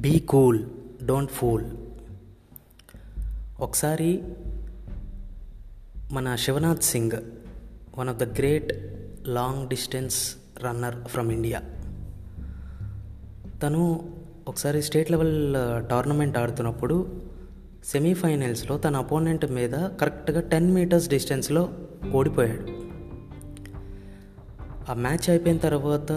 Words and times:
Be 0.00 0.18
cool 0.18 0.64
don't 1.04 1.30
fool. 1.30 1.64
ఒకసారి 3.60 4.22
మన 6.12 6.36
Shivnath 6.36 6.82
Singh 6.82 7.10
one 7.98 8.08
of 8.08 8.16
the 8.16 8.22
great 8.22 8.72
long 9.28 9.68
distance 9.68 10.36
runner 10.64 10.96
from 11.08 11.32
India. 11.32 11.62
తను 13.62 14.12
ఒకసారి 14.48 14.82
state 14.82 15.10
level 15.10 15.56
tournament 15.90 16.38
ఆడుతున్నప్పుడు 16.38 17.22
సెమీఫైనల్స్లో 17.84 18.78
తన 18.78 18.96
అపోనెంట్ 18.96 19.52
మీద 19.52 19.72
కరెక్ట్గా 19.72 20.40
టెన్ 20.40 20.72
మీటర్స్ 20.72 21.08
డిస్టెన్స్లో 21.08 21.74
ఓడిపోయాడు. 22.12 22.62
ఆ 24.90 24.94
మ్యాచ్ 24.94 25.30
అయిపోయిన 25.30 25.58
తర్వాత 25.58 26.12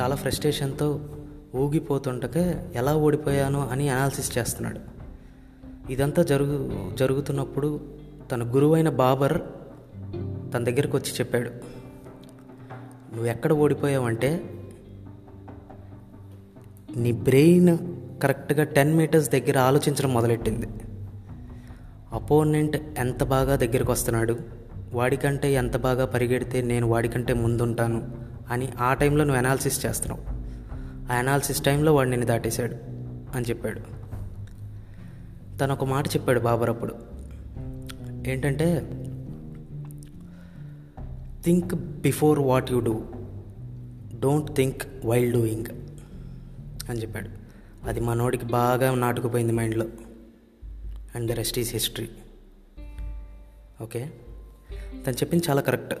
చాలా 0.00 0.16
ఫ్రస్ట్రేషన్తో 0.16 1.00
ఊగిపోతుంటకే 1.54 2.70
ఎలా 2.74 2.96
ఓడిపోయాను 2.96 3.68
అని 3.68 3.88
అనాలిసిస్ 3.88 4.38
చేస్తున్నాడు. 4.38 4.80
ఇదంతా 5.92 6.22
జరుగు 6.22 6.56
జరుగుతున్నప్పుడు 6.96 7.80
తన 8.32 8.42
గురువైన 8.54 8.88
బాబర్ 8.88 9.42
తన 10.54 10.64
దగ్గరకు 10.64 10.96
వచ్చి 10.96 11.14
చెప్పాడు 11.14 11.50
నువ్వు 13.14 13.26
ఎక్కడ 13.26 13.52
ఓడిపోయావంటే 13.52 14.44
నీ 16.96 17.12
బ్రెయిన్ 17.12 17.78
కరెక్ట్గా 18.22 18.64
టెన్ 18.64 18.94
మీటర్స్ 18.94 19.30
దగ్గర 19.30 19.58
ఆలోచించడం 19.58 20.14
మొదలెట్టింది. 20.14 20.68
అపోనెంట్ 22.12 22.76
ఎంత 22.98 23.24
బాగా 23.24 23.56
దగ్గరికి 23.56 23.90
వస్తున్నాడు 23.90 24.36
వాడికంటే 24.92 25.52
ఎంత 25.52 25.76
బాగా 25.76 26.04
పరిగెడితే 26.06 26.60
నేను 26.62 26.86
వాడికంటే 26.88 27.32
ముందుంటాను 27.32 28.25
అని 28.50 28.68
ఆ 28.80 28.94
టైంలో 28.94 29.24
నువ్వు 29.24 29.38
అనాలిసిస్ 29.38 29.86
చేస్తున్నావు. 29.86 30.36
ఆ 31.12 31.16
అనాలిసిస్ 31.16 31.62
టైంలో 31.62 31.94
వాడు 31.94 32.08
నిన్ను 32.08 32.26
దాటేశాడు 32.26 32.76
అని 33.36 33.44
చెప్పాడు. 33.48 33.80
తను 35.58 35.72
ఒక 35.72 35.84
మాట 35.84 36.08
చెప్పాడు 36.08 36.40
బాబర్ 36.40 36.70
అప్పుడు. 36.70 36.94
ఏంటంటే 38.28 38.80
think 41.44 41.74
before 41.74 42.38
what 42.38 42.72
you 42.72 42.80
do 42.80 43.04
don't 44.20 44.56
think 44.56 44.82
while 45.06 45.32
doing 45.32 45.66
అని 46.90 47.02
చెప్పాడు. 47.02 47.28
అది 47.88 48.00
మనోడికి 48.00 48.46
బాగా 48.46 48.94
నాటుకుపోయింది 48.94 49.52
మైండ్లో. 49.52 49.86
And 51.14 51.30
the 51.30 51.32
rest 51.32 51.58
is 51.58 51.72
history 51.72 52.08
okay? 53.82 54.10
తను 55.06 55.14
చెప్పింది 55.14 55.44
చాలా 55.50 55.60
కరెక్ట్. 55.60 55.94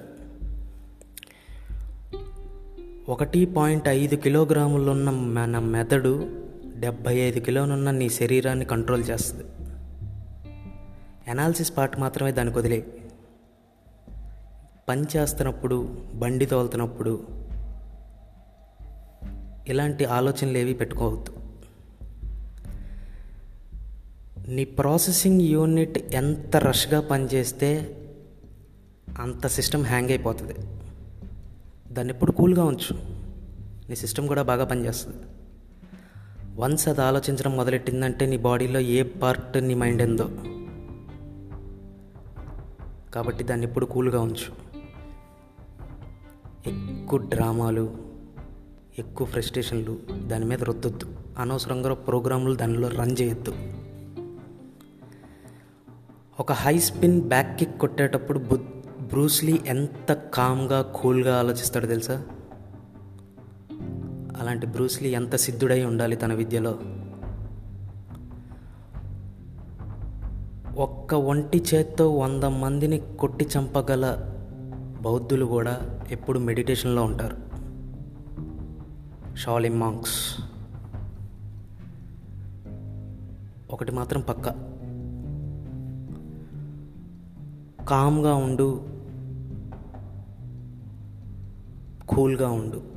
ఒకటి 3.08 3.46
పాయింట్ 3.46 3.88
ఐదు 3.88 4.16
కిలోగ్రాములున్న 4.16 5.10
మన 5.10 5.58
మెదడు 5.58 6.42
డెబ్భై 6.76 7.16
ఐదు 7.16 7.38
కిలోనున్న 7.40 7.90
నీ 7.90 8.08
శరీరాన్ని 8.08 8.64
కంట్రోల్ 8.64 9.04
చేస్తుంది. 9.04 9.44
ఎనాలిసిస్ 11.28 11.76
పార్ట్ 11.76 11.98
మాత్రమే 11.98 12.32
దానికి 12.32 12.58
వదిలే. 12.58 12.86
పని 14.88 15.04
చేస్తున్నప్పుడు 15.16 15.98
బండి 16.14 16.46
తోలుతున్నప్పుడు 16.46 17.26
ఇలాంటి 19.68 20.04
ఆలోచనలు 20.04 20.58
ఏవి 20.58 20.74
పెట్టుకోవద్దు. 20.74 21.32
నీ 24.48 24.64
ప్రాసెసింగ్ 24.64 25.40
యూనిట్ 25.40 26.14
ఎంత 26.14 26.56
రష్గా 26.56 27.00
పనిచేస్తే 27.00 27.96
అంత 29.18 29.46
సిస్టమ్ 29.46 29.84
హ్యాంగ్ 29.84 30.08
అయిపోతుంది. 30.08 30.54
దాన్ని 31.92 32.14
ఎప్పుడు 32.14 32.32
కూల్గా 32.32 32.64
ఉంచు. 32.64 32.98
నీ 33.88 33.96
సిస్టమ్ 33.96 34.28
కూడా 34.28 34.42
బాగా 34.42 34.64
పనిచేస్తుంది. 34.64 35.22
వన్స్ 36.56 36.88
అది 36.88 37.00
ఆలోచించడం 37.00 37.56
మొదలెట్టిందంటే 37.56 38.26
నీ 38.26 38.36
బాడీలో 38.36 38.80
ఏ 38.80 39.02
పార్ట్ 39.02 39.64
నీ 39.64 39.74
మైండ్ 39.74 40.02
ఎందో. 40.02 40.30
కాబట్టి 43.14 43.44
దాన్ని 43.44 43.66
ఎప్పుడు 43.66 43.86
కూల్గా 43.86 44.20
ఉంచు. 44.20 44.66
ఎక్కువ 46.66 47.18
డ్రామాలు 47.18 47.96
ఎక్కువ 48.98 49.26
ఫ్రస్ట్రేషన్లు 49.26 49.98
దాని 50.26 50.44
మీద 50.44 50.62
రుద్దొద్దు. 50.62 51.16
అనవసరంగా 51.38 51.94
ప్రోగ్రాంలు 51.94 52.54
దానిలో 52.54 52.88
రన్ 52.88 53.16
చేయొద్దు. 53.22 53.54
ఒక 56.40 56.52
హై 56.52 56.78
స్పిన్ 56.78 57.20
బ్యాక్ 57.20 57.58
కిక్ 57.58 57.78
కొట్టేటప్పుడు 57.78 58.38
బుద్ధి 58.38 58.75
బ్రూస్లీ 59.06 59.60
ఎంత 59.66 60.12
కామ్గా 60.12 60.82
కూల్గా 60.82 61.38
ఆలోచిస్తాడో 61.38 61.86
తెలుసా? 61.86 62.26
అలాంటి 64.40 64.66
బ్రూస్లీ 64.66 65.08
ఎంత 65.08 65.36
సిద్ధుడై 65.36 65.84
ఉండాలి 65.84 66.16
తన 66.16 66.34
విద్యలో? 66.34 66.78
ఒక్క 70.76 71.14
ఒంటి 71.14 71.64
చేత్తో 71.74 72.16
వంద 72.16 72.44
మందిని 72.44 72.98
కొట్టి 72.98 73.48
చంపగల 73.58 74.34
బౌద్ధులు 75.02 75.44
కూడా 75.44 76.00
ఎప్పుడు 76.10 76.38
మెడిటేషన్లో 76.38 77.04
ఉంటారు. 77.04 77.36
Shaolin 79.36 79.68
monks. 79.68 80.40
ఒకటి 83.70 83.92
మాత్రం 83.92 84.20
పక్క. 84.20 84.76
కామ్గా 87.88 88.34
ఉండు 88.34 88.95
కూల్గా 92.08 92.50
ఉండు. 92.50 92.96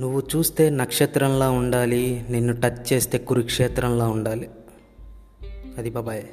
నువ్వు 0.00 0.22
చూస్తే 0.36 0.70
నక్షత్రంలా 0.70 1.50
ఉండాలి 1.50 2.26
నిన్ను 2.30 2.60
టచ్ 2.60 2.92
చేస్తే 2.92 3.18
కురుక్షేత్రంలా 3.18 4.08
ఉండాలి. 4.08 4.50
అది 5.78 5.90
బాబాయ్. 5.90 6.24